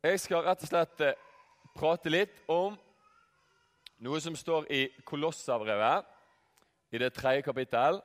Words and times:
Jeg 0.00 0.16
skal 0.16 0.40
rett 0.46 0.62
og 0.64 0.68
slett 0.70 1.02
eh, 1.04 1.16
prate 1.76 2.08
litt 2.08 2.38
om 2.48 2.72
noe 4.00 4.20
som 4.24 4.32
står 4.32 4.64
i 4.72 4.86
Kolossavrevet, 5.04 6.06
i 6.96 7.00
det 7.02 7.10
tredje 7.12 7.44
kapittel, 7.44 8.00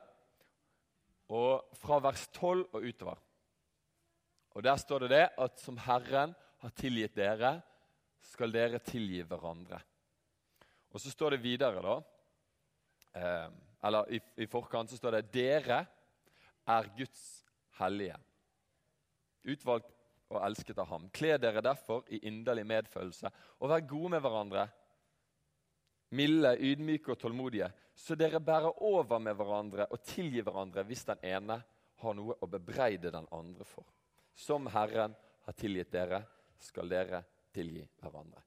og 1.32 1.72
fra 1.80 1.96
vers 2.04 2.26
12 2.36 2.66
og 2.76 2.84
utover. 2.84 3.22
Og 4.52 4.64
Der 4.68 4.76
står 4.76 5.06
det 5.06 5.10
det 5.14 5.24
at 5.40 5.56
som 5.60 5.80
Herren 5.86 6.36
har 6.60 6.76
tilgitt 6.76 7.16
dere, 7.16 7.54
skal 8.20 8.52
dere 8.52 8.82
tilgi 8.84 9.24
hverandre. 9.24 9.80
Og 10.92 11.00
så 11.00 11.08
står 11.10 11.36
det 11.38 11.42
videre, 11.48 11.80
da 11.80 11.96
eh, 13.16 13.50
Eller 13.88 14.12
i, 14.12 14.20
i 14.36 14.46
forkant 14.46 14.90
så 14.90 14.96
står 14.96 15.16
det 15.16 15.32
'Dere 15.32 15.84
er 16.66 16.88
Guds 16.96 17.44
hellige'. 17.78 18.20
Utvalgt 19.44 19.95
og 20.32 20.40
elsket 20.42 20.78
av 20.82 20.90
ham. 20.90 21.06
Kle 21.14 21.36
dere 21.38 21.62
derfor 21.64 22.06
i 22.12 22.20
inderlig 22.28 22.66
medfølelse 22.66 23.30
og 23.60 23.70
vær 23.70 23.86
gode 23.88 24.14
med 24.16 24.24
hverandre. 24.24 24.66
Milde, 26.16 26.54
ydmyke 26.62 27.12
og 27.12 27.20
tålmodige, 27.20 27.68
så 27.94 28.14
dere 28.18 28.40
bærer 28.40 28.82
over 28.84 29.18
med 29.22 29.34
hverandre 29.38 29.88
og 29.90 30.02
tilgir 30.06 30.46
hverandre 30.46 30.84
hvis 30.86 31.06
den 31.08 31.22
ene 31.26 31.60
har 32.02 32.16
noe 32.16 32.36
å 32.40 32.50
bebreide 32.50 33.12
den 33.12 33.26
andre 33.32 33.64
for. 33.66 33.86
Som 34.36 34.68
Herren 34.70 35.16
har 35.46 35.56
tilgitt 35.56 35.92
dere, 35.92 36.20
skal 36.60 36.88
dere 36.90 37.22
tilgi 37.54 37.84
hverandre. 38.02 38.42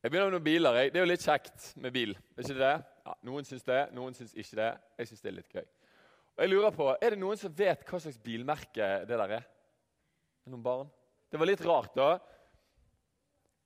Jeg 0.00 0.12
begynner 0.12 0.30
med 0.30 0.38
noen 0.38 0.46
biler. 0.46 0.76
Jeg. 0.80 0.92
Det 0.92 0.98
er 0.98 1.04
jo 1.04 1.10
litt 1.10 1.24
kjekt 1.26 1.64
med 1.84 1.92
bil. 1.92 2.14
Er 2.16 2.46
ikke 2.46 2.56
det? 2.56 2.76
Ja, 3.04 3.14
noen 3.28 3.44
syns 3.44 3.66
det, 3.66 3.80
noen 3.92 4.14
syns 4.16 4.32
ikke 4.32 4.56
det. 4.56 4.68
Jeg 4.96 5.10
syns 5.10 5.24
det 5.24 5.28
er 5.28 5.36
litt 5.36 5.56
gøy. 5.58 5.66
Og 6.36 6.44
jeg 6.44 6.52
lurer 6.54 6.72
på, 6.72 6.86
Er 6.96 7.12
det 7.12 7.20
noen 7.20 7.36
som 7.36 7.52
vet 7.52 7.84
hva 7.84 8.00
slags 8.00 8.16
bilmerke 8.24 8.88
det 9.04 9.18
der 9.20 9.34
er? 9.36 9.44
Noen 10.48 10.62
barn? 10.64 10.90
Det 11.30 11.38
var 11.38 11.46
litt 11.46 11.64
rart, 11.64 11.94
da. 11.94 12.18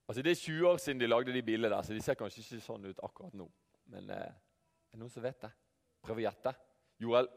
Altså, 0.05 0.21
Det 0.21 0.31
er 0.31 0.41
20 0.41 0.67
år 0.69 0.77
siden 0.77 0.99
de 0.99 1.07
lagde 1.07 1.33
de 1.33 1.41
bilene 1.41 1.71
der, 1.71 1.81
så 1.81 1.93
de 1.93 2.01
ser 2.03 2.17
kanskje 2.19 2.43
ikke 2.43 2.61
sånn 2.61 2.85
ut 2.85 2.99
akkurat 3.03 3.33
nå. 3.33 3.47
Men 3.93 4.09
eh, 4.09 4.29
er 4.29 4.93
det 4.93 5.01
noen 5.01 5.13
som 5.13 5.23
vet 5.25 5.41
det? 5.41 5.51
Prøv 6.05 6.21
å 6.21 6.25
gjette. 6.25 6.53
Joel, 7.01 7.27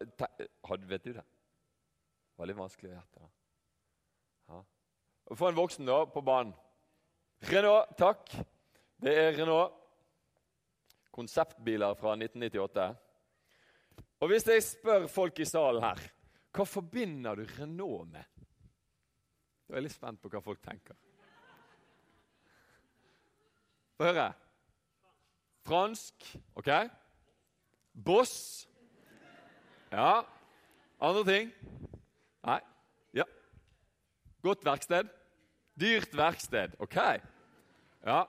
vet 0.89 1.05
du 1.05 1.13
det? 1.17 1.25
Det 1.25 2.43
var 2.43 2.51
litt 2.51 2.59
vanskelig 2.59 2.93
å 2.93 2.95
gjette. 2.95 3.25
da. 3.25 3.31
Ja. 4.49 4.61
Få 5.37 5.49
en 5.49 5.59
voksen 5.59 5.89
da, 5.89 6.03
på 6.13 6.23
banen. 6.25 6.55
Renault, 7.49 7.97
takk. 7.99 8.31
Det 8.99 9.15
er 9.15 9.33
Renault. 9.37 9.75
Konseptbiler 11.15 11.97
fra 11.99 12.13
1998. 12.15 12.87
Og 14.23 14.31
hvis 14.31 14.47
jeg 14.51 14.63
spør 14.67 15.09
folk 15.11 15.41
i 15.43 15.47
salen 15.49 15.83
her 15.83 16.05
hva 16.55 16.65
forbinder 16.67 17.39
du 17.39 17.45
Renault 17.59 18.09
med? 18.11 18.38
Jeg 19.69 19.77
er 19.77 19.85
litt 19.85 19.93
spent 19.93 20.21
på 20.23 20.31
hva 20.33 20.41
folk 20.41 20.63
tenker. 20.65 20.97
Få 23.99 24.07
høre. 24.09 24.31
Fransk. 25.69 26.25
OK. 26.57 26.71
Boss. 27.93 28.65
Ja. 29.93 30.23
Andre 31.05 31.25
ting? 31.29 31.53
Nei. 32.49 32.59
Ja. 33.21 33.29
Godt 34.47 34.65
verksted. 34.65 35.13
Dyrt 35.79 36.17
verksted. 36.17 36.79
OK. 36.81 36.97
Ja. 38.07 38.23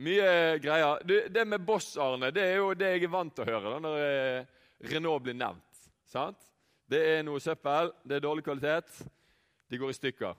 Mye 0.00 0.58
greier. 0.64 1.04
Det 1.04 1.44
med 1.44 1.66
Boss, 1.68 1.92
Arne, 2.00 2.32
det 2.32 2.46
er 2.46 2.62
jo 2.62 2.72
det 2.72 2.94
jeg 2.94 3.04
er 3.04 3.12
vant 3.12 3.34
til 3.36 3.44
å 3.44 3.50
høre 3.50 3.74
da, 3.74 3.80
når 3.84 4.02
eh, 4.06 4.60
Renault 4.88 5.26
blir 5.26 5.36
nevnt. 5.36 5.88
Sant? 6.08 6.40
Det 6.88 7.00
er 7.18 7.24
noe 7.26 7.42
søppel, 7.42 7.92
det 8.08 8.16
er 8.16 8.24
dårlig 8.24 8.46
kvalitet, 8.46 9.02
de 9.70 9.78
går 9.78 9.92
i 9.92 9.96
stykker. 9.96 10.34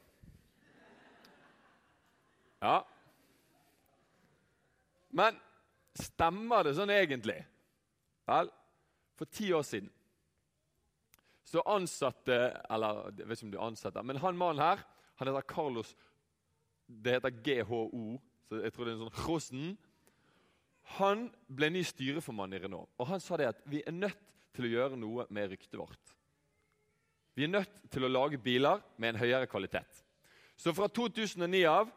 Ja. 2.61 2.75
Men 5.11 5.39
stemmer 5.97 6.67
det 6.67 6.75
sånn 6.77 6.91
egentlig? 6.93 7.39
Vel, 8.29 8.51
for 9.17 9.31
ti 9.31 9.49
år 9.55 9.65
siden 9.67 9.89
så 11.51 11.63
ansatte 11.67 12.35
Eller 12.71 13.09
jeg 13.17 13.27
vet 13.27 13.39
ikke 13.39 13.47
om 13.49 13.53
du 13.55 13.59
ansatte, 13.59 14.03
men 14.07 14.19
han 14.23 14.37
mannen 14.39 14.63
her 14.63 14.83
han 15.19 15.27
heter 15.27 15.47
Carlos 15.49 15.95
Det 16.87 17.17
heter 17.17 17.33
GHO, 17.45 18.19
så 18.47 18.61
jeg 18.63 18.73
tror 18.73 18.87
det 18.87 18.93
er 18.93 18.95
en 18.97 19.03
sånn 19.05 19.25
Rosen. 19.27 19.67
Han 20.97 21.27
ble 21.47 21.69
ny 21.71 21.83
styreformann 21.87 22.55
i 22.57 22.59
Renault, 22.59 22.89
og 22.99 23.07
han 23.07 23.21
sa 23.23 23.37
det 23.39 23.51
at 23.51 23.61
vi 23.69 23.83
er 23.85 23.95
nødt 23.95 24.17
til 24.55 24.67
å 24.67 24.71
gjøre 24.71 24.97
noe 24.99 25.27
med 25.31 25.53
ryktet 25.53 25.77
vårt. 25.79 26.15
Vi 27.33 27.45
er 27.45 27.51
nødt 27.51 27.73
til 27.91 28.05
å 28.05 28.11
lage 28.11 28.39
biler 28.41 28.81
med 28.97 29.13
en 29.13 29.21
høyere 29.21 29.47
kvalitet. 29.49 30.03
Så 30.57 30.73
fra 30.75 30.87
2009 30.91 31.63
av 31.69 31.91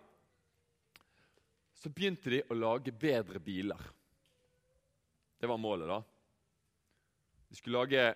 så 1.74 1.90
begynte 1.92 2.30
de 2.32 2.40
å 2.48 2.56
lage 2.56 2.94
bedre 2.96 3.40
biler. 3.42 3.80
Det 5.40 5.50
var 5.50 5.60
målet, 5.60 5.90
da. 5.90 5.98
De 7.50 7.58
skulle 7.58 7.82
lage 7.82 8.06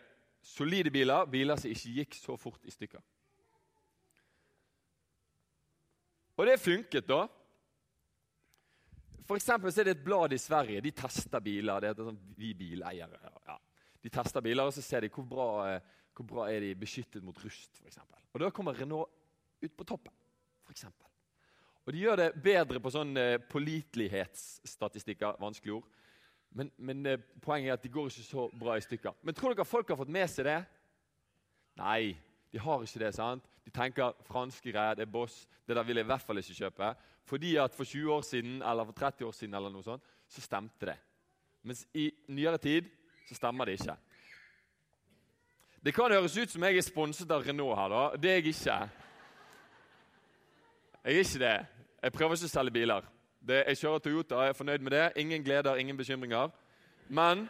solide 0.40 0.90
biler, 0.94 1.26
biler 1.28 1.58
som 1.60 1.70
ikke 1.70 1.96
gikk 1.98 2.16
så 2.16 2.36
fort 2.40 2.64
i 2.64 2.72
stykker. 2.72 3.02
Og 6.38 6.46
det 6.46 6.56
funket, 6.62 7.04
da. 7.10 7.26
For 9.28 9.36
eksempel 9.36 9.74
så 9.74 9.82
er 9.82 9.90
det 9.90 9.96
et 9.98 10.04
blad 10.06 10.32
i 10.32 10.40
Sverige. 10.40 10.80
De 10.86 10.94
tester 10.96 11.42
biler. 11.44 11.80
det 11.80 11.90
heter 11.90 12.06
sånn 12.08 12.20
Vi 12.38 12.54
bileiere. 12.56 13.18
Ja. 13.44 13.58
De 14.00 14.10
tester 14.14 14.40
biler, 14.40 14.64
og 14.64 14.72
så 14.72 14.82
ser 14.82 15.04
de 15.04 15.10
hvor 15.12 15.26
bra, 15.28 15.48
eh, 15.68 15.82
hvor 16.18 16.26
bra 16.26 16.48
er 16.50 16.64
de 16.64 16.72
beskyttet 16.78 17.22
mot 17.24 17.36
rust. 17.44 17.78
Eksempel. 17.86 18.18
og 18.32 18.42
Da 18.42 18.50
kommer 18.50 18.74
Renault 18.74 19.10
ut 19.62 19.76
på 19.76 19.86
toppen. 19.86 20.14
Eksempel. 20.70 21.06
og 21.86 21.92
De 21.92 22.02
gjør 22.02 22.18
det 22.20 22.32
bedre 22.42 22.82
på 22.82 22.92
sånn 22.92 23.16
eh, 23.16 23.38
pålitelighetsstatistikker. 23.38 25.38
Vanskelig 25.40 25.78
ord. 25.78 25.86
Men, 26.50 26.72
men 26.76 27.06
eh, 27.06 27.20
poenget 27.44 27.70
er 27.70 27.78
at 27.78 27.84
de 27.84 27.92
går 27.92 28.10
ikke 28.10 28.26
så 28.26 28.48
bra 28.58 28.76
i 28.76 28.84
stykker. 28.84 29.14
Men 29.22 29.36
tror 29.36 29.54
dere 29.54 29.68
folk 29.68 29.88
har 29.88 30.00
fått 30.00 30.12
med 30.12 30.28
seg 30.32 30.48
det? 30.48 30.58
Nei, 31.78 32.16
de 32.50 32.58
har 32.58 32.82
ikke 32.82 33.04
det. 33.04 33.12
sant? 33.14 33.46
De 33.64 33.72
tenker 33.74 34.16
franske 34.26 34.72
greier, 34.72 34.98
det 34.98 35.06
er 35.06 35.12
Boss. 35.12 35.44
Det 35.68 35.76
der 35.76 35.86
vil 35.86 36.00
jeg 36.00 36.08
i 36.08 36.10
hvert 36.10 36.24
fall 36.24 36.40
ikke 36.40 36.58
kjøpe. 36.58 36.92
Fordi 37.28 37.56
at 37.60 37.74
for 37.76 37.84
20 37.84 38.12
år 38.12 38.24
siden 38.24 38.62
eller 38.62 38.88
for 38.88 38.96
30 38.96 39.28
år 39.28 39.36
siden 39.36 39.54
eller 39.54 39.72
noe 39.72 39.84
sånt, 39.84 40.04
så 40.28 40.44
stemte 40.44 40.88
det. 40.88 40.96
Mens 41.68 41.84
i 41.94 42.08
nyere 42.32 42.60
tid 42.62 42.88
så 43.28 43.36
stemmer 43.36 43.68
det 43.68 43.78
ikke. 43.78 43.96
Det 45.88 45.94
kan 45.96 46.12
høres 46.12 46.34
ut 46.36 46.50
som 46.52 46.64
jeg 46.66 46.76
er 46.76 46.84
sponset 46.84 47.30
av 47.32 47.46
Renault 47.46 47.78
her. 47.78 47.88
da. 47.88 48.00
Det 48.20 48.28
er 48.30 48.34
jeg 48.34 48.50
ikke. 48.50 48.74
Jeg 51.04 51.14
er 51.14 51.20
ikke 51.22 51.38
det. 51.40 51.52
Jeg 52.02 52.12
prøver 52.12 52.34
ikke 52.36 52.48
å 52.50 52.52
selge 52.52 52.74
biler. 52.74 53.06
Det, 53.40 53.62
jeg 53.70 53.78
kjører 53.80 54.02
Toyota, 54.04 54.42
jeg 54.44 54.52
er 54.52 54.58
fornøyd 54.58 54.84
med 54.84 54.92
det. 54.92 55.06
Ingen 55.16 55.46
gleder, 55.46 55.80
ingen 55.80 55.96
bekymringer. 55.96 56.50
Men 57.08 57.48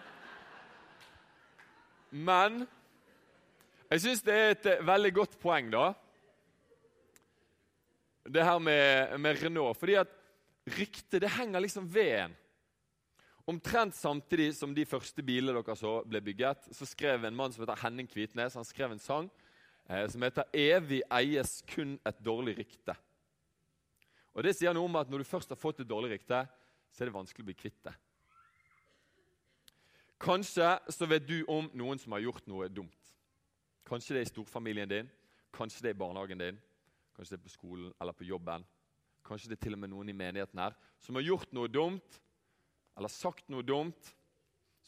Men 2.10 2.68
jeg 3.90 4.00
syns 4.00 4.22
det 4.22 4.34
er 4.34 4.50
et 4.54 4.66
eh, 4.66 4.86
veldig 4.86 5.12
godt 5.14 5.34
poeng, 5.42 5.72
da. 5.74 5.92
Det 8.22 8.44
her 8.44 8.58
med, 8.58 9.18
med 9.18 9.42
Renault. 9.42 9.78
Fordi 9.82 9.98
at 9.98 10.14
ryktet 10.78 11.22
det 11.26 11.34
henger 11.40 11.66
liksom 11.66 11.90
ved 11.94 12.14
en. 12.20 12.38
Omtrent 13.48 13.94
samtidig 13.96 14.50
som 14.58 14.74
de 14.76 14.84
første 14.84 15.22
bilene 15.24 15.54
dere 15.56 15.76
så 15.78 16.02
ble 16.04 16.20
bygget, 16.20 16.66
så 16.76 16.84
skrev 16.84 17.22
en 17.24 17.36
mann 17.36 17.54
som 17.54 17.62
heter 17.62 17.80
Henning 17.80 18.08
Kvitnes 18.10 18.58
han 18.58 18.66
skrev 18.68 18.92
en 18.92 19.00
sang 19.00 19.30
eh, 19.88 20.04
som 20.12 20.22
heter 20.22 20.44
'Evig 20.52 21.00
eies 21.08 21.62
kun 21.64 21.96
et 22.04 22.18
dårlig 22.20 22.58
rykte'. 22.58 22.96
Og 24.34 24.44
Det 24.44 24.52
sier 24.56 24.74
noe 24.74 24.84
om 24.84 24.96
at 24.96 25.08
når 25.08 25.18
du 25.18 25.24
først 25.24 25.48
har 25.48 25.56
fått 25.56 25.80
et 25.80 25.88
dårlig 25.88 26.12
rykte, 26.12 26.44
så 26.92 27.00
er 27.00 27.08
det 27.08 27.14
vanskelig 27.14 27.42
å 27.42 27.48
bli 27.48 27.54
kvitt 27.54 27.80
det. 27.84 27.94
Kanskje 30.20 30.78
så 30.92 31.08
vet 31.08 31.26
du 31.26 31.44
om 31.48 31.70
noen 31.72 31.98
som 31.98 32.12
har 32.12 32.20
gjort 32.20 32.46
noe 32.46 32.68
dumt. 32.68 33.14
Kanskje 33.88 34.14
det 34.14 34.20
er 34.20 34.28
i 34.28 34.34
storfamilien 34.34 34.88
din, 34.88 35.10
kanskje 35.52 35.82
det 35.82 35.94
er 35.94 35.96
i 35.96 36.02
barnehagen 36.04 36.38
din, 36.38 36.60
kanskje 37.16 37.36
det 37.36 37.40
er 37.40 37.48
på 37.48 37.56
skolen 37.56 37.92
eller 38.00 38.12
på 38.12 38.28
jobben. 38.28 38.64
Kanskje 39.24 39.48
det 39.48 39.56
er 39.56 39.64
til 39.64 39.72
og 39.72 39.78
med 39.78 39.88
noen 39.88 40.08
i 40.08 40.12
menigheten 40.12 40.58
her 40.60 40.76
som 41.00 41.14
har 41.14 41.22
gjort 41.22 41.52
noe 41.52 41.68
dumt 41.68 42.20
eller 42.98 43.12
sagt 43.12 43.48
noe 43.52 43.62
dumt 43.66 44.12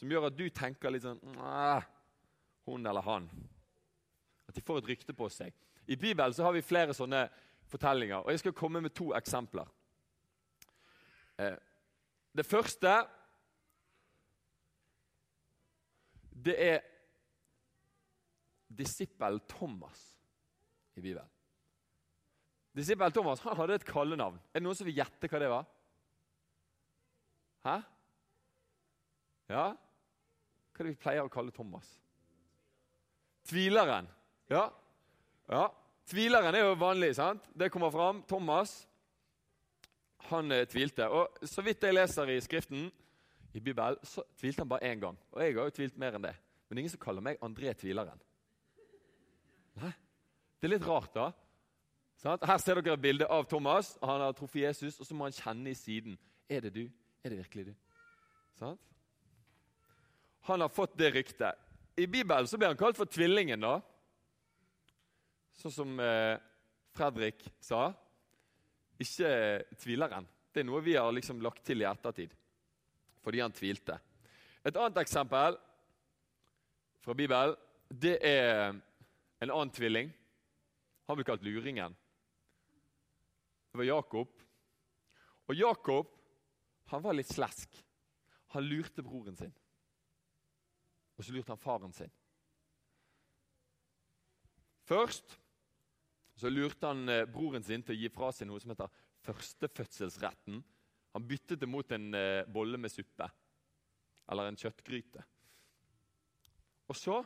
som 0.01 0.11
gjør 0.11 0.31
at 0.31 0.37
du 0.37 0.47
tenker 0.51 0.93
litt 0.93 1.05
sånn 1.05 1.21
Hun 2.67 2.87
eller 2.87 3.05
han. 3.05 3.29
At 4.49 4.57
de 4.57 4.63
får 4.65 4.81
et 4.81 4.91
rykte 4.95 5.15
på 5.17 5.29
seg. 5.33 5.55
I 5.91 5.97
Bibelen 5.97 6.35
så 6.35 6.45
har 6.47 6.55
vi 6.55 6.65
flere 6.65 6.95
sånne 6.97 7.25
fortellinger, 7.71 8.25
og 8.25 8.33
jeg 8.33 8.43
skal 8.43 8.57
komme 8.57 8.83
med 8.83 8.95
to 8.95 9.11
eksempler. 9.15 9.69
Eh, 11.39 11.57
det 12.35 12.47
første 12.47 12.95
det 16.41 16.57
er 16.57 16.79
disippel 18.71 19.41
Thomas 19.51 20.01
i 20.97 21.03
Bibelen. 21.03 21.29
Disippel 22.77 23.13
Thomas 23.13 23.43
han 23.45 23.59
hadde 23.59 23.81
et 23.81 23.87
kallenavn. 23.87 24.39
Er 24.51 24.61
det 24.61 24.65
noen 24.65 24.79
som 24.79 24.89
vil 24.89 25.01
gjette 25.01 25.29
hva 25.29 25.41
det 25.43 25.51
var? 25.51 25.67
Hæ? 27.67 27.81
Ja? 29.51 29.71
Hva 29.75 30.85
er 30.85 30.87
det 30.87 30.95
vi 30.95 31.03
pleier 31.03 31.27
å 31.27 31.33
kalle 31.33 31.53
Thomas? 31.55 31.89
Tvileren. 33.51 34.07
Ja. 34.51 34.69
ja. 35.51 35.65
Tvileren 36.11 36.55
er 36.55 36.69
jo 36.69 36.79
vanlig. 36.79 37.15
sant? 37.19 37.49
Det 37.55 37.71
kommer 37.73 37.91
fram. 37.91 38.23
Thomas 38.31 38.77
han 40.31 40.53
eh, 40.53 40.67
tvilte. 40.69 41.09
Og 41.09 41.43
Så 41.43 41.65
vidt 41.67 41.83
jeg 41.83 41.97
leser 41.97 42.31
i 42.31 42.41
Skriften, 42.41 42.91
i 43.53 43.61
Bibelen, 43.61 43.99
så 44.07 44.23
tvilte 44.39 44.63
han 44.63 44.71
bare 44.71 44.93
én 44.93 45.01
gang. 45.03 45.19
Og 45.33 45.43
jeg 45.43 45.57
har 45.57 45.67
jo 45.67 45.75
tvilt 45.75 45.97
mer 45.99 46.15
enn 46.15 46.27
det. 46.29 46.37
Men 46.69 46.79
ingen 46.79 46.93
som 46.93 47.03
kaller 47.03 47.25
meg 47.25 47.41
André 47.43 47.73
Tvileren. 47.75 48.21
Nei, 49.81 49.93
Det 50.61 50.69
er 50.69 50.75
litt 50.77 50.87
rart, 50.87 51.11
da. 51.15 51.31
Sant? 52.21 52.45
Her 52.45 52.59
ser 52.61 52.79
dere 52.79 52.95
et 52.95 53.03
bilde 53.03 53.27
av 53.27 53.47
Thomas. 53.49 53.95
Han 54.03 54.21
har 54.21 54.37
truffet 54.37 54.63
Jesus, 54.67 55.01
og 55.01 55.09
så 55.09 55.17
må 55.17 55.25
han 55.27 55.35
kjenne 55.35 55.73
i 55.73 55.75
siden. 55.75 56.19
Er 56.49 56.61
det 56.61 56.75
du? 56.75 56.85
Er 57.25 57.33
det 57.33 57.39
virkelig 57.41 57.71
du? 57.71 57.75
Sant? 58.61 58.81
Han 60.49 60.61
har 60.61 60.69
fått 60.69 60.97
det 60.99 61.11
ryktet. 61.11 61.59
I 61.97 62.07
Bibelen 62.07 62.49
så 62.49 62.59
blir 62.59 62.71
han 62.71 62.79
kalt 62.81 62.97
for 62.97 63.09
tvillingen, 63.11 63.61
da. 63.61 63.81
Sånn 65.61 65.75
som 65.75 65.99
eh, 66.01 66.39
Fredrik 66.97 67.45
sa. 67.61 67.91
Ikke 69.01 69.31
tvileren. 69.81 70.29
Det 70.51 70.63
er 70.63 70.69
noe 70.69 70.83
vi 70.85 70.97
har 70.97 71.13
liksom 71.13 71.43
lagt 71.45 71.65
til 71.67 71.85
i 71.85 71.89
ettertid 71.89 72.37
fordi 73.21 73.43
han 73.43 73.53
tvilte. 73.53 73.99
Et 74.65 74.77
annet 74.77 74.97
eksempel 75.03 75.59
fra 77.05 77.17
Bibelen 77.17 77.53
det 77.91 78.15
er 78.25 78.73
en 79.41 79.51
annen 79.51 79.73
tvilling. 79.75 80.09
Han 81.09 81.19
blir 81.19 81.27
kalt 81.29 81.45
luringen. 81.45 81.93
Det 83.71 83.81
var 83.81 83.89
Jakob. 83.89 84.33
Og 85.51 85.59
Jakob 85.59 86.17
han 86.91 87.03
var 87.03 87.15
litt 87.15 87.31
slesk. 87.31 87.71
Han 88.55 88.67
lurte 88.67 89.03
broren 89.03 89.37
sin. 89.39 89.53
Og 91.21 91.27
så 91.27 91.35
lurte 91.37 91.53
han 91.53 91.61
faren 91.61 91.93
sin. 91.93 92.13
Først 94.89 95.35
så 96.41 96.49
lurte 96.49 96.89
han 96.89 97.05
eh, 97.13 97.27
broren 97.29 97.65
sin 97.67 97.85
til 97.85 97.93
å 97.93 98.01
gi 98.01 98.09
fra 98.15 98.31
seg 98.33 98.49
noe 98.49 98.63
som 98.63 98.73
heter 98.73 98.89
førstefødselsretten. 99.27 100.63
Han 101.13 101.27
byttet 101.29 101.61
det 101.61 101.69
mot 101.69 101.93
en 101.93 102.15
eh, 102.17 102.49
bolle 102.49 102.81
med 102.81 102.93
suppe 102.95 103.29
eller 104.33 104.49
en 104.49 104.57
kjøttgryte. 104.57 105.27
Og 106.89 106.97
så 106.97 107.19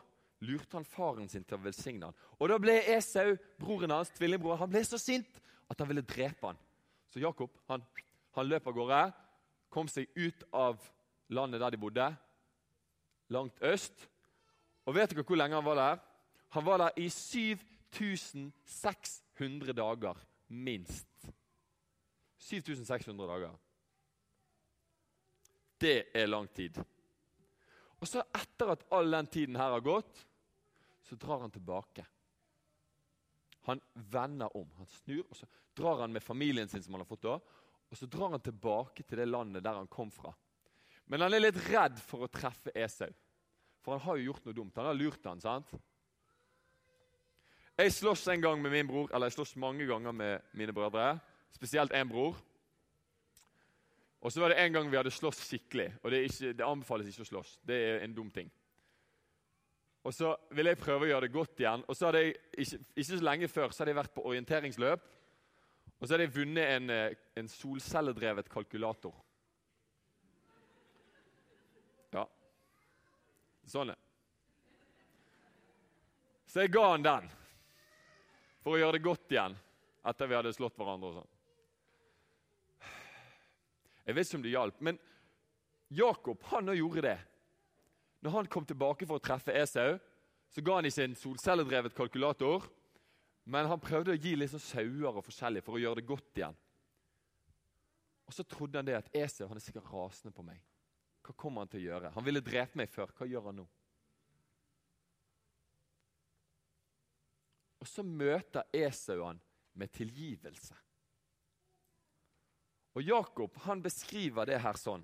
lurte 0.42 0.80
han 0.80 0.88
faren 0.88 1.30
sin 1.30 1.46
til 1.46 1.60
å 1.60 1.62
velsigne 1.62 2.10
han. 2.10 2.18
Og 2.40 2.50
Da 2.50 2.58
ble 2.58 2.74
Esau, 2.96 3.36
broren 3.60 3.94
hans, 3.94 4.10
tvillingbror, 4.18 4.58
han 4.58 4.72
ble 4.74 4.82
så 4.88 4.98
sint 4.98 5.38
at 5.70 5.78
han 5.78 5.92
ville 5.92 6.02
drepe 6.02 6.50
han. 6.50 6.58
Så 7.14 7.22
Jakob 7.22 7.54
han, 7.70 7.86
han 8.34 8.50
løp 8.50 8.66
av 8.66 8.76
gårde, 8.76 9.02
kom 9.70 9.86
seg 9.86 10.10
ut 10.18 10.42
av 10.50 10.82
landet 11.30 11.62
der 11.62 11.76
de 11.76 11.80
bodde, 11.80 12.10
langt 13.28 13.62
øst. 13.62 14.10
Og 14.84 14.94
vet 14.94 15.10
dere 15.10 15.22
hvor 15.24 15.36
lenge 15.38 15.56
han 15.56 15.64
var 15.64 15.74
der? 15.80 15.98
Han 16.54 16.66
var 16.66 16.78
der 16.78 16.90
i 16.96 17.08
7600 17.08 19.72
dager, 19.72 20.14
minst. 20.48 21.26
7600 22.38 23.28
dager. 23.28 23.50
Det 25.80 26.04
er 26.14 26.26
lang 26.26 26.54
tid. 26.54 26.84
Og 28.00 28.08
så 28.08 28.22
Etter 28.34 28.70
at 28.74 28.84
all 28.92 29.12
den 29.12 29.26
tiden 29.26 29.56
her 29.56 29.70
har 29.72 29.80
gått, 29.80 30.28
så 31.02 31.16
drar 31.16 31.40
han 31.40 31.50
tilbake. 31.50 32.06
Han 33.64 33.80
vender 33.94 34.56
om. 34.56 34.70
Han 34.76 34.86
snur, 34.86 35.24
og 35.30 35.36
så 35.36 35.46
drar 35.76 36.00
han 36.00 36.12
med 36.12 36.22
familien 36.22 36.68
sin, 36.68 36.82
som 36.82 36.94
han 36.94 37.00
har 37.00 37.08
fått 37.08 37.22
da, 37.24 37.38
og 37.88 37.98
så 37.98 38.06
drar 38.06 38.30
han 38.34 38.44
tilbake 38.44 39.02
til 39.02 39.18
det 39.18 39.28
landet 39.28 39.64
der 39.64 39.74
han 39.78 39.88
kom 39.88 40.10
fra. 40.12 40.34
Men 41.10 41.24
han 41.24 41.36
er 41.36 41.44
litt 41.44 41.60
redd 41.68 41.98
for 42.00 42.24
å 42.24 42.32
treffe 42.32 42.72
Esau. 42.74 43.12
For 43.84 43.96
han 43.96 44.04
har 44.06 44.16
jo 44.16 44.30
gjort 44.30 44.46
noe 44.46 44.56
dumt. 44.56 44.78
Han 44.80 44.88
har 44.88 44.96
lurt 44.96 45.26
han, 45.28 45.42
sant? 45.42 45.74
Jeg 47.74 47.92
slåss 47.92 48.28
en 48.30 48.42
gang 48.42 48.60
med 48.62 48.70
min 48.70 48.88
bror, 48.88 49.08
eller 49.12 49.28
jeg 49.28 49.36
slåss 49.36 49.56
mange 49.60 49.86
ganger 49.86 50.14
med 50.14 50.50
mine 50.54 50.72
brødre. 50.72 51.18
Spesielt 51.52 51.92
én 51.92 52.08
bror. 52.08 52.38
Og 54.24 54.32
så 54.32 54.40
var 54.40 54.54
det 54.54 54.62
en 54.62 54.72
gang 54.72 54.86
vi 54.88 54.96
hadde 54.96 55.12
slåss 55.12 55.42
skikkelig. 55.44 55.90
Og 56.02 56.14
det, 56.14 56.22
ikke, 56.28 56.52
det, 56.56 56.64
anbefales 56.64 57.10
ikke 57.10 57.26
å 57.26 57.28
slåss. 57.28 57.58
Det 57.66 57.76
er 57.76 58.04
en 58.06 58.14
dum 58.16 58.30
ting. 58.32 58.48
Og 60.04 60.14
så 60.14 60.30
ville 60.54 60.72
jeg 60.72 60.80
prøve 60.80 61.04
å 61.04 61.10
gjøre 61.10 61.26
det 61.26 61.34
godt 61.34 61.60
igjen. 61.60 61.84
Og 61.88 61.98
så 61.98 62.08
hadde 62.08 62.22
jeg, 62.22 62.38
ikke, 62.64 62.80
ikke 62.94 63.10
så 63.10 63.20
lenge 63.28 63.50
før 63.52 63.68
så 63.68 63.82
hadde 63.82 63.92
jeg 63.92 64.00
vært 64.00 64.14
på 64.14 64.24
orienteringsløp. 64.30 65.12
Og 65.98 66.06
så 66.06 66.14
hadde 66.14 66.28
jeg 66.28 66.36
vunnet 66.38 66.72
en, 66.76 66.90
eh, 66.94 67.20
en 67.40 67.50
solcelledrevet 67.50 68.48
kalkulator. 68.52 69.18
Sånn. 73.74 73.90
Så 76.46 76.62
jeg 76.62 76.70
ga 76.70 76.84
han 76.92 77.02
den 77.02 77.24
for 78.62 78.76
å 78.76 78.78
gjøre 78.78 78.96
det 78.96 79.06
godt 79.06 79.32
igjen 79.34 79.56
etter 80.06 80.28
vi 80.30 80.36
hadde 80.38 80.52
slått 80.54 80.76
hverandre. 80.78 81.10
og 81.10 81.16
sånn. 81.18 81.30
Jeg 84.04 84.14
vet 84.14 84.28
ikke 84.28 84.38
om 84.38 84.44
det 84.44 84.52
hjalp, 84.52 84.80
men 84.84 85.00
Jakob 85.94 86.42
han 86.52 86.70
gjorde 86.76 87.02
det. 87.08 87.18
Når 88.22 88.36
han 88.36 88.50
kom 88.52 88.66
tilbake 88.68 89.08
for 89.08 89.18
å 89.18 89.24
treffe 89.24 89.54
Esau, 89.58 89.98
så 90.52 90.62
ga 90.62 90.76
han 90.78 90.86
ikke 90.88 91.08
en 91.08 91.16
solcelledrevet 91.18 91.96
kalkulator, 91.96 92.68
men 93.44 93.66
han 93.68 93.82
prøvde 93.82 94.14
å 94.14 94.20
gi 94.20 94.36
litt 94.38 94.52
sånn 94.52 94.62
sauer 94.62 95.18
og 95.18 95.24
forskjellig 95.26 95.64
for 95.64 95.76
å 95.76 95.82
gjøre 95.82 96.00
det 96.00 96.06
godt 96.08 96.38
igjen. 96.38 96.56
Og 98.24 98.32
Så 98.32 98.46
trodde 98.48 98.78
han 98.78 98.86
det 98.86 99.00
at 99.00 99.10
Esau 99.12 99.48
han 99.48 99.58
er 99.58 99.64
sikkert 99.64 99.90
rasende 99.90 100.32
på 100.36 100.46
meg. 100.46 100.62
Hva 101.24 101.32
kommer 101.40 101.64
han 101.64 101.72
til 101.72 101.80
å 101.80 101.86
gjøre? 101.88 102.12
Han 102.14 102.26
ville 102.26 102.44
drepe 102.44 102.78
meg 102.78 102.92
før. 102.92 103.12
Hva 103.16 103.28
gjør 103.28 103.48
han 103.48 103.62
nå? 103.62 103.64
Og 107.84 107.88
så 107.88 108.04
møter 108.04 108.68
Esau 108.72 109.24
han 109.24 109.40
med 109.76 109.92
tilgivelse. 109.92 110.76
Og 112.94 113.02
Jakob 113.02 113.56
han 113.64 113.82
beskriver 113.82 114.48
det 114.48 114.60
her 114.62 114.78
sånn. 114.78 115.02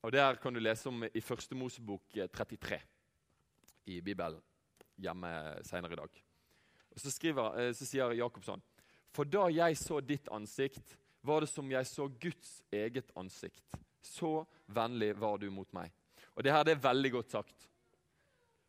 Og 0.00 0.12
Det 0.12 0.22
her 0.22 0.38
kan 0.40 0.54
du 0.54 0.60
lese 0.62 0.88
om 0.88 1.04
i 1.04 1.20
Første 1.20 1.54
Mosebok 1.54 2.16
33 2.32 2.78
eh, 2.78 2.86
i 3.92 4.00
Bibelen 4.00 4.40
hjemme 5.00 5.30
senere 5.66 5.92
i 5.92 6.00
dag. 6.00 6.22
Og 6.90 7.02
så, 7.02 7.12
skriver, 7.12 7.58
eh, 7.60 7.72
så 7.76 7.86
sier 7.88 8.16
Jakob 8.16 8.46
sånn 8.46 8.62
For 9.12 9.28
da 9.28 9.48
jeg 9.52 9.76
så 9.76 10.00
ditt 10.00 10.28
ansikt, 10.32 10.96
var 11.22 11.44
det 11.44 11.50
som 11.52 11.68
jeg 11.68 11.86
så 11.86 12.06
Guds 12.08 12.62
eget 12.72 13.10
ansikt. 13.18 13.66
Så 14.02 14.44
vennlig 14.66 15.12
var 15.20 15.38
du 15.38 15.50
mot 15.50 15.68
meg. 15.76 15.92
Og 16.36 16.44
Det 16.44 16.52
her 16.52 16.64
det 16.64 16.76
er 16.76 16.88
veldig 16.88 17.12
godt 17.12 17.30
sagt. 17.30 17.68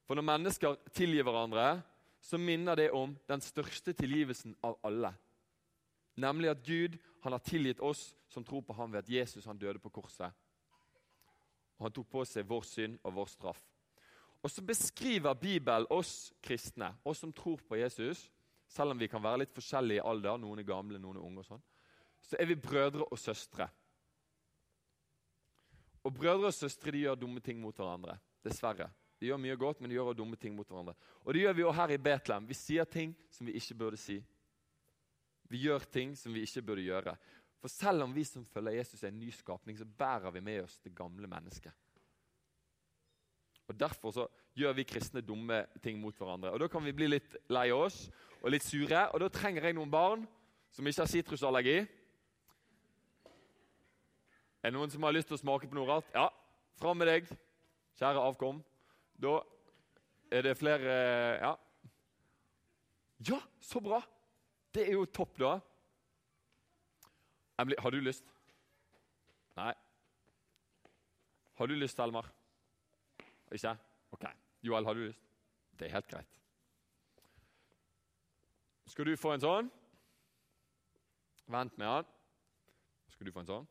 For 0.06 0.16
når 0.16 0.28
mennesker 0.28 0.76
tilgir 0.94 1.24
hverandre, 1.24 1.82
så 2.22 2.38
minner 2.38 2.76
det 2.76 2.92
om 2.92 3.18
den 3.28 3.42
største 3.42 3.94
tilgivelsen 3.94 4.56
av 4.64 4.78
alle. 4.84 5.14
Nemlig 6.20 6.50
at 6.52 6.66
Gud 6.66 6.98
han 7.24 7.32
har 7.32 7.40
tilgitt 7.46 7.80
oss 7.80 8.12
som 8.30 8.44
tror 8.44 8.62
på 8.62 8.74
ham 8.74 8.92
ved 8.92 9.04
at 9.04 9.10
Jesus 9.10 9.46
han 9.46 9.58
døde 9.58 9.80
på 9.80 9.90
korset. 9.90 10.32
Og 11.78 11.86
Han 11.86 11.92
tok 11.92 12.10
på 12.12 12.26
seg 12.26 12.46
vår 12.46 12.66
synd 12.68 13.00
og 13.04 13.16
vår 13.16 13.26
straff. 13.26 13.62
Og 14.44 14.52
Så 14.52 14.62
beskriver 14.62 15.34
Bibelen 15.34 15.88
oss 15.90 16.34
kristne, 16.44 16.96
oss 17.06 17.18
som 17.20 17.34
tror 17.34 17.62
på 17.68 17.76
Jesus, 17.76 18.30
selv 18.68 18.92
om 18.92 19.00
vi 19.00 19.08
kan 19.08 19.24
være 19.24 19.44
litt 19.44 19.54
forskjellige 19.54 20.00
i 20.02 20.08
alder, 20.10 20.38
noen 20.38 20.60
er 20.60 20.68
gamle, 20.68 21.00
noen 21.00 21.18
er 21.18 21.26
unge, 21.26 21.40
og 21.40 21.46
sånn, 21.46 21.64
så 22.22 22.38
er 22.40 22.46
vi 22.46 22.56
brødre 22.56 23.06
og 23.12 23.20
søstre. 23.20 23.68
Og 26.04 26.14
Brødre 26.14 26.50
og 26.50 26.54
søstre 26.54 26.92
de 26.92 27.04
gjør 27.06 27.20
dumme 27.20 27.40
ting 27.44 27.60
mot 27.62 27.76
hverandre. 27.76 28.18
Dessverre. 28.44 28.90
De 29.22 29.28
gjør 29.30 29.38
mye 29.38 29.58
godt, 29.60 29.82
men 29.82 29.92
de 29.92 29.96
gjør 29.96 30.12
også 30.12 30.18
dumme 30.18 30.38
ting 30.40 30.56
mot 30.58 30.68
hverandre. 30.68 30.96
Og 31.22 31.34
det 31.34 31.44
gjør 31.44 31.54
vi 31.54 31.64
også 31.64 31.78
her 31.82 31.94
i 31.94 31.98
Betlehem. 32.02 32.48
Vi 32.50 32.58
sier 32.58 32.90
ting 32.90 33.14
som 33.30 33.46
vi 33.46 33.54
ikke 33.60 33.78
burde 33.78 34.00
si. 34.02 34.18
Vi 35.52 35.62
gjør 35.62 35.86
ting 35.94 36.16
som 36.18 36.34
vi 36.34 36.42
ikke 36.48 36.64
burde 36.66 36.88
gjøre. 36.88 37.14
For 37.62 37.70
selv 37.70 38.08
om 38.08 38.16
vi 38.16 38.24
som 38.26 38.46
følger 38.50 38.80
Jesus 38.80 39.04
er 39.04 39.12
en 39.12 39.20
ny 39.22 39.30
skapning, 39.36 39.78
så 39.78 39.86
bærer 39.86 40.34
vi 40.34 40.42
med 40.42 40.64
oss 40.64 40.80
det 40.82 40.96
gamle 40.98 41.30
mennesket. 41.30 41.74
Og 43.70 43.78
Derfor 43.80 44.12
så 44.12 44.26
gjør 44.58 44.74
vi 44.74 44.84
kristne 44.84 45.22
dumme 45.22 45.62
ting 45.84 46.00
mot 46.02 46.18
hverandre. 46.18 46.52
Og 46.52 46.60
Da 46.60 46.68
kan 46.68 46.84
vi 46.84 46.92
bli 46.92 47.08
litt 47.08 47.38
lei 47.50 47.70
oss 47.72 48.10
og 48.42 48.50
litt 48.52 48.66
sure. 48.66 49.06
Og 49.14 49.22
da 49.22 49.30
trenger 49.30 49.70
jeg 49.70 49.78
noen 49.78 49.92
barn 49.92 50.26
som 50.72 50.88
ikke 50.88 51.06
har 51.06 51.12
sitrusallergi. 51.12 51.86
Er 54.62 54.70
det 54.70 54.78
noen 54.78 54.92
som 54.94 55.04
har 55.04 55.16
lyst 55.16 55.30
til 55.30 55.38
å 55.38 55.42
smake 55.42 55.68
på 55.70 55.78
noe 55.78 55.90
rart? 55.90 56.10
Ja, 56.14 56.28
fram 56.78 57.00
med 57.02 57.10
deg, 57.10 57.30
kjære 57.98 58.22
avkom. 58.22 58.62
Da 59.22 59.40
er 60.32 60.46
det 60.46 60.58
flere 60.58 60.96
Ja. 61.42 61.56
Ja, 63.28 63.38
så 63.62 63.80
bra! 63.80 64.02
Det 64.74 64.88
er 64.88 64.94
jo 64.96 65.06
topp, 65.06 65.36
da. 65.38 65.60
Emily, 67.60 67.76
har 67.78 67.92
du 67.92 68.00
lyst? 68.02 68.26
Nei. 69.58 69.74
Har 71.60 71.68
du 71.68 71.76
lyst, 71.76 72.00
Elmar? 72.00 72.26
Ikke? 73.52 73.76
Ok. 74.16 74.26
Joel, 74.64 74.86
har 74.86 74.94
du 74.98 75.04
lyst? 75.06 75.22
Det 75.78 75.88
er 75.88 75.94
helt 75.94 76.08
greit. 76.08 76.40
Skal 78.90 79.06
du 79.06 79.14
få 79.18 79.36
en 79.36 79.44
sånn? 79.44 79.70
Vent 81.52 81.78
med 81.78 81.88
han. 81.88 82.10
Skal 83.12 83.28
du 83.28 83.32
få 83.36 83.44
en 83.44 83.52
sånn? 83.52 83.71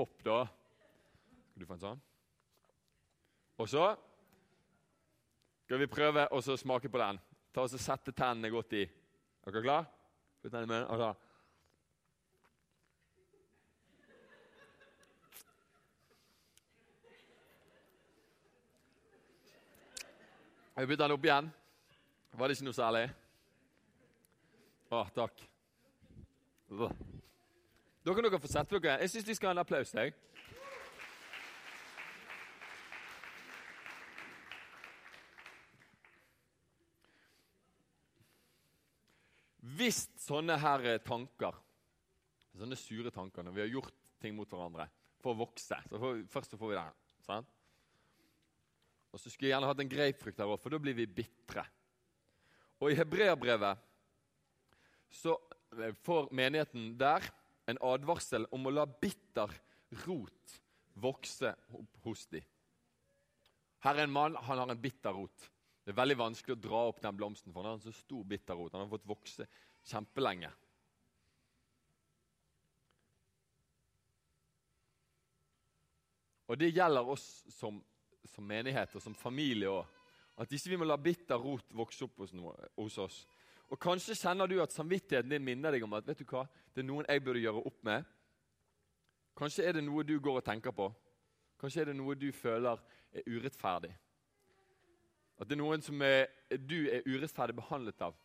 Topp, 0.00 0.22
da. 0.24 0.44
Skal 1.50 1.60
du 1.60 1.66
få 1.68 1.76
en 1.76 1.82
sånn? 1.82 1.98
Og 3.60 3.68
så 3.68 3.88
skal 5.66 5.82
vi 5.82 5.90
prøve 5.92 6.24
å 6.32 6.40
smake 6.40 6.88
på 6.88 7.00
den. 7.02 7.20
Ta 7.52 7.66
oss 7.66 7.76
og 7.76 7.82
Sette 7.82 8.14
tennene 8.16 8.48
godt 8.52 8.72
i. 8.78 8.86
Er 9.44 9.52
dere 9.52 9.64
klare? 9.66 9.90
Putt 10.40 10.54
den 10.54 10.64
i 10.64 10.70
munnen. 10.70 10.88
Altså. 10.88 11.12
Jeg 20.80 20.88
bytter 20.88 21.04
den 21.04 21.18
opp 21.18 21.28
igjen. 21.28 21.52
Var 22.40 22.48
det 22.48 22.56
ikke 22.56 22.70
noe 22.70 22.80
særlig? 22.80 23.06
Å, 24.90 25.04
takk. 25.12 25.48
Da 28.10 28.14
kan 28.14 28.26
dere 28.26 28.42
få 28.42 28.48
sette 28.50 28.78
dere. 28.82 28.96
Jeg 29.04 29.10
syns 29.12 29.26
de 29.28 29.34
skal 29.38 29.46
ha 29.46 29.52
en 29.54 29.60
applaus. 29.62 29.92
Jeg. 29.94 30.10
Hvis 39.78 40.02
sånne 40.18 40.58
her 40.58 40.90
tanker, 41.06 41.54
sånne 42.58 42.82
sure 42.82 43.14
tanker 43.14 43.46
når 43.46 43.54
vi 43.54 43.62
har 43.68 43.74
gjort 43.76 44.12
ting 44.18 44.34
mot 44.34 44.58
hverandre, 44.58 44.90
får 45.22 45.42
vokse 45.46 45.82
så 45.86 46.02
får, 46.02 46.26
Først 46.34 46.50
så 46.50 46.58
får 46.58 46.74
vi 46.74 46.80
det. 46.80 46.86
Sant? 47.30 47.58
Og 49.14 49.22
så 49.22 49.30
skulle 49.30 49.52
jeg 49.52 49.54
gjerne 49.54 49.70
hatt 49.70 49.86
en 49.86 49.98
grapefrukt 49.98 50.42
der 50.42 50.50
òg, 50.50 50.58
for 50.58 50.74
da 50.74 50.82
blir 50.82 50.98
vi 50.98 51.12
bitre. 51.22 51.62
Og 52.82 52.90
i 52.90 52.98
Hebreabrevet 52.98 53.86
så 55.14 55.38
eh, 55.78 55.94
får 56.02 56.34
menigheten 56.34 56.96
der 56.98 57.36
en 57.72 57.82
advarsel 57.90 58.46
om 58.54 58.66
å 58.66 58.74
la 58.74 58.86
bitter 58.88 59.52
rot 60.04 60.56
vokse 61.00 61.52
opp 61.76 62.00
hos 62.04 62.26
dem. 62.32 62.44
Her 63.84 63.96
er 63.96 64.04
en 64.04 64.12
mann 64.12 64.36
han 64.36 64.60
har 64.60 64.70
en 64.70 64.80
bitter 64.80 65.14
rot. 65.16 65.50
Det 65.84 65.94
er 65.94 66.00
veldig 66.02 66.18
vanskelig 66.20 66.58
å 66.58 66.60
dra 66.60 66.80
opp 66.90 66.98
den 67.02 67.16
blomsten, 67.16 67.52
for 67.52 67.64
han 67.64 67.72
har 67.72 67.78
en 67.78 67.86
så 67.86 67.94
stor 67.96 68.26
bitter 68.28 68.58
rot. 68.58 68.74
Han 68.76 68.84
har 68.84 68.92
fått 68.92 69.08
vokse 69.08 69.46
kjempelenge. 69.88 70.50
Og 76.50 76.58
det 76.58 76.72
gjelder 76.74 77.08
oss 77.08 77.24
som, 77.54 77.78
som 78.26 78.46
menighet 78.46 78.94
og 78.98 79.02
som 79.04 79.14
familie 79.16 79.70
òg. 79.70 79.86
At 80.40 80.52
ikke 80.52 80.72
vi 80.72 80.78
må 80.80 80.88
la 80.88 80.96
bitter 81.00 81.38
rot 81.38 81.74
vokse 81.76 82.04
opp 82.06 82.24
hos, 82.24 82.32
noe, 82.34 82.54
hos, 82.76 82.96
oss. 82.98 83.22
Og 83.70 83.78
Kanskje 83.78 84.16
kjenner 84.18 84.50
du 84.50 84.56
at 84.62 84.74
samvittigheten 84.74 85.30
din 85.30 85.44
minner 85.46 85.74
deg 85.74 85.84
om 85.86 85.94
at 85.94 86.06
vet 86.08 86.18
du 86.18 86.26
hva, 86.26 86.42
det 86.74 86.82
er 86.82 86.88
noen 86.88 87.06
jeg 87.06 87.22
burde 87.22 87.42
gjøre 87.42 87.62
opp 87.70 87.84
med. 87.86 88.08
Kanskje 89.38 89.64
er 89.64 89.78
det 89.78 89.84
noe 89.86 90.04
du 90.04 90.16
går 90.20 90.40
og 90.40 90.46
tenker 90.46 90.74
på. 90.74 90.88
Kanskje 91.60 91.84
er 91.84 91.90
det 91.90 91.98
noe 91.98 92.16
du 92.18 92.30
føler 92.34 92.82
er 93.14 93.28
urettferdig. 93.30 93.92
At 95.40 95.48
det 95.48 95.56
er 95.56 95.62
noen 95.62 95.82
som 95.84 96.02
er, 96.04 96.26
du 96.58 96.82
er 96.90 97.06
urettferdig 97.06 97.56
behandlet 97.56 98.02
av. 98.04 98.18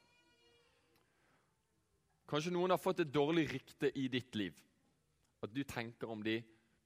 Kanskje 2.28 2.52
noen 2.56 2.74
har 2.74 2.82
fått 2.82 3.04
et 3.04 3.14
dårlig 3.14 3.46
rykte 3.54 3.92
i 3.94 4.08
ditt 4.12 4.36
liv. 4.36 4.58
At 5.46 5.54
du 5.54 5.62
tenker 5.64 6.10
om 6.10 6.24
de 6.26 6.40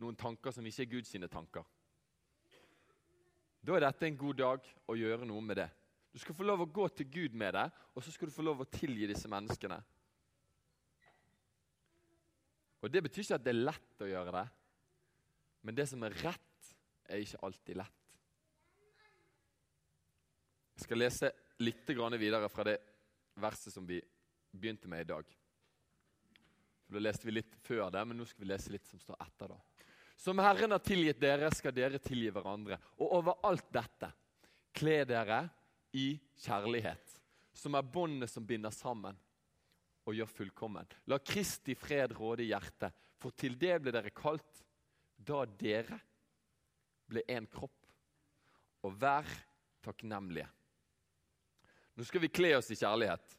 noen 0.03 0.19
tanker 0.19 0.51
som 0.51 0.65
ikke 0.67 0.83
er 0.83 0.91
Guds 0.91 1.15
tanker. 1.31 1.63
Da 3.63 3.75
er 3.75 3.87
dette 3.87 4.07
en 4.07 4.17
god 4.17 4.35
dag 4.39 4.67
å 4.87 4.95
gjøre 4.95 5.27
noe 5.27 5.41
med 5.43 5.57
det. 5.59 5.69
Du 6.11 6.19
skal 6.19 6.35
få 6.35 6.45
lov 6.45 6.63
å 6.63 6.71
gå 6.73 6.87
til 6.97 7.09
Gud 7.11 7.35
med 7.37 7.53
det, 7.53 7.67
og 7.93 8.03
så 8.03 8.11
skal 8.13 8.29
du 8.29 8.33
få 8.33 8.45
lov 8.45 8.63
å 8.63 8.69
tilgi 8.71 9.07
disse 9.09 9.29
menneskene. 9.29 9.77
Og 12.79 12.91
Det 12.91 13.03
betyr 13.03 13.25
ikke 13.25 13.37
at 13.37 13.45
det 13.45 13.53
er 13.53 13.65
lett 13.67 14.03
å 14.03 14.09
gjøre 14.09 14.33
det, 14.37 14.45
men 15.67 15.75
det 15.75 15.85
som 15.91 16.03
er 16.07 16.15
rett, 16.23 16.69
er 17.09 17.23
ikke 17.23 17.41
alltid 17.45 17.79
lett. 17.81 17.95
Jeg 20.77 20.85
skal 20.85 21.01
lese 21.01 21.31
litt 21.59 21.89
videre 21.89 22.47
fra 22.49 22.63
det 22.63 22.77
verset 23.35 23.73
som 23.73 23.85
vi 23.85 23.99
begynte 24.51 24.87
med 24.87 25.01
i 25.01 25.09
dag. 25.09 25.25
For 26.85 26.95
Da 26.95 27.01
leste 27.03 27.27
vi 27.27 27.35
litt 27.35 27.57
før 27.61 27.91
det, 27.91 28.05
men 28.07 28.17
nå 28.17 28.25
skal 28.25 28.45
vi 28.45 28.49
lese 28.49 28.71
litt 28.71 28.87
som 28.87 28.99
står 28.99 29.17
etter. 29.19 29.51
da. 29.51 29.59
Som 30.15 30.39
Herren 30.39 30.71
har 30.71 30.79
tilgitt 30.79 31.19
dere, 31.19 31.51
skal 31.51 31.75
dere 31.75 31.99
tilgi 31.99 32.31
hverandre. 32.31 32.79
Og 32.97 33.11
over 33.19 33.43
alt 33.43 33.67
dette, 33.71 34.09
kle 34.73 35.03
dere 35.05 35.43
i 35.95 36.19
kjærlighet, 36.39 37.15
som 37.53 37.75
er 37.75 37.85
båndet 37.85 38.31
som 38.31 38.45
binder 38.45 38.73
sammen 38.73 39.17
og 40.05 40.15
gjør 40.17 40.31
fullkommen. 40.31 40.87
La 41.09 41.19
Kristi 41.21 41.75
fred 41.77 42.15
råde 42.17 42.45
i 42.45 42.51
hjertet, 42.51 42.95
for 43.19 43.35
til 43.35 43.57
det 43.59 43.75
ble 43.83 43.93
dere 43.93 44.13
kalt 44.15 44.63
da 45.19 45.43
dere 45.59 45.99
ble 47.09 47.25
en 47.29 47.47
kropp. 47.51 47.75
Og 48.87 48.95
vær 48.95 49.27
takknemlige. 49.83 50.47
Nå 51.99 52.05
skal 52.07 52.23
vi 52.23 52.31
kle 52.31 52.53
oss 52.55 52.69
i 52.71 52.77
kjærlighet. 52.79 53.35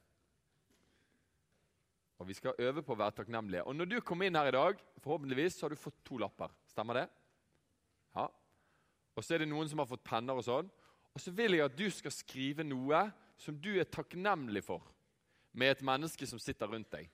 Og 2.21 2.29
vi 2.29 2.37
skal 2.37 2.59
øve 2.61 2.83
på 2.85 2.93
å 2.93 3.01
være 3.01 3.17
takknemlige. 3.23 3.65
Og 3.65 3.73
når 3.73 3.89
du 3.89 3.97
kommer 4.05 4.29
inn 4.29 4.37
her 4.37 4.51
i 4.51 4.53
dag, 4.53 4.83
forhåpentligvis 5.01 5.57
så 5.57 5.65
har 5.65 5.73
du 5.73 5.81
fått 5.81 5.97
to 6.05 6.19
lapper. 6.21 6.53
Stemmer 6.69 7.01
det? 7.01 7.07
Ja. 8.19 8.27
Og 9.17 9.25
så 9.25 9.35
er 9.35 9.43
det 9.43 9.49
noen 9.49 9.71
som 9.71 9.81
har 9.81 9.89
fått 9.89 10.05
penner 10.05 10.37
og 10.37 10.45
sånn. 10.45 10.69
Så 11.21 11.33
vil 11.37 11.59
jeg 11.59 11.67
at 11.67 11.77
du 11.77 11.87
skal 11.93 12.15
skrive 12.15 12.65
noe 12.65 13.05
som 13.41 13.57
du 13.61 13.75
er 13.77 13.89
takknemlig 13.89 14.63
for 14.65 14.85
med 15.53 15.75
et 15.75 15.83
menneske 15.85 16.27
som 16.29 16.41
sitter 16.41 16.71
rundt 16.71 16.93
deg. 16.93 17.09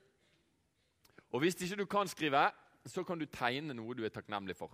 Og 1.33 1.41
hvis 1.43 1.57
ikke 1.59 1.81
du 1.81 1.85
kan 1.89 2.07
skrive, 2.07 2.45
så 2.87 3.03
kan 3.03 3.19
du 3.19 3.25
tegne 3.25 3.75
noe 3.75 3.95
du 3.97 4.05
er 4.05 4.13
takknemlig 4.13 4.55
for. 4.55 4.71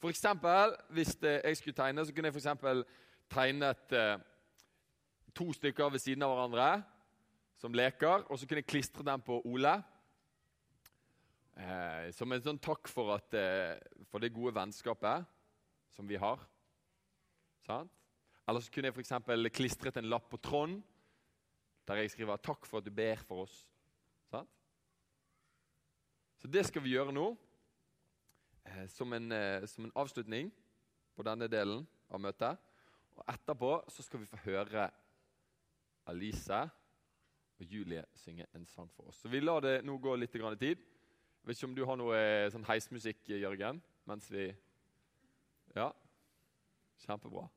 For 0.00 0.12
eksempel, 0.12 0.74
hvis 0.96 1.16
jeg 1.22 1.56
skulle 1.56 1.76
tegne, 1.76 2.04
så 2.04 2.12
kunne 2.12 2.28
jeg 2.32 2.42
for 2.42 2.84
tegnet 3.30 3.92
eh, 3.92 4.18
to 5.34 5.52
stykker 5.52 5.92
ved 5.92 6.02
siden 6.02 6.24
av 6.26 6.34
hverandre 6.34 6.68
som 7.60 7.76
leker, 7.76 8.24
og 8.28 8.38
så 8.38 8.48
kunne 8.48 8.62
jeg 8.64 8.70
klistre 8.72 9.04
dem 9.06 9.22
på 9.22 9.40
Ole. 9.44 9.74
Eh, 11.60 12.08
som 12.16 12.32
en 12.32 12.42
sånn 12.42 12.60
takk 12.62 12.88
for, 12.88 13.12
at, 13.18 13.36
eh, 13.36 13.76
for, 14.08 14.22
det 14.22 14.32
gode 14.32 14.54
vennskapet 14.56 15.28
som 15.92 16.08
vi 16.08 16.16
har. 16.20 16.40
Sant? 17.66 17.99
Eller 18.50 18.64
så 18.66 18.72
kunne 18.74 18.90
jeg 18.90 18.96
f.eks. 18.96 19.52
klistret 19.54 19.98
en 20.00 20.08
lapp 20.10 20.26
på 20.30 20.38
Trond 20.42 20.80
der 21.86 22.00
jeg 22.02 22.10
skriver 22.10 22.36
'Takk 22.36 22.66
for 22.66 22.78
at 22.78 22.84
du 22.84 22.90
ber 22.90 23.16
for 23.16 23.44
oss'. 23.44 23.66
Sant? 24.30 24.48
Så 26.36 26.48
det 26.48 26.66
skal 26.66 26.82
vi 26.82 26.90
gjøre 26.90 27.12
nå, 27.12 27.36
eh, 28.66 28.88
som, 28.88 29.12
en, 29.12 29.32
eh, 29.32 29.66
som 29.66 29.84
en 29.84 29.92
avslutning 29.94 30.52
på 31.14 31.22
denne 31.22 31.48
delen 31.48 31.86
av 32.10 32.20
møtet. 32.20 32.58
Og 33.16 33.24
etterpå 33.28 33.84
så 33.88 34.02
skal 34.02 34.20
vi 34.20 34.26
få 34.26 34.36
høre 34.36 34.90
Alice 36.06 36.60
og 37.60 37.66
Julie 37.66 38.04
synge 38.14 38.46
en 38.54 38.66
sang 38.66 38.90
for 38.90 39.08
oss. 39.08 39.16
Så 39.16 39.28
vi 39.28 39.40
lar 39.40 39.60
det 39.60 39.84
nå 39.84 39.98
gå 39.98 40.16
litt 40.16 40.34
i 40.34 40.56
tid. 40.56 40.78
Jeg 40.78 41.46
Vet 41.46 41.56
ikke 41.56 41.68
om 41.68 41.74
du 41.74 41.84
har 41.84 41.96
noe 41.96 42.50
sånn 42.50 42.64
heismusikk, 42.64 43.28
Jørgen? 43.28 43.82
Mens 44.06 44.30
vi 44.30 44.54
Ja? 45.76 45.92
Kjempebra. 46.98 47.48